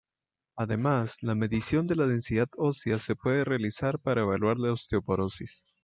Además, 0.57 1.17
la 1.21 1.35
medición 1.35 1.85
de 1.85 1.95
la 1.95 2.07
densidad 2.07 2.49
ósea 2.57 2.97
se 2.97 3.15
puede 3.15 3.43
realizar 3.43 3.99
para 3.99 4.21
evaluar 4.21 4.57
la 4.57 4.73
osteoporosis. 4.73 5.67